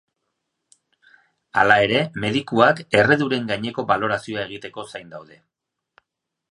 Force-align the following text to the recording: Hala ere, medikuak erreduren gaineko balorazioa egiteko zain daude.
Hala 1.63 1.77
ere, 1.89 2.01
medikuak 2.25 2.81
erreduren 3.01 3.47
gaineko 3.53 3.87
balorazioa 3.93 4.49
egiteko 4.51 4.89
zain 4.95 5.15
daude. 5.17 5.41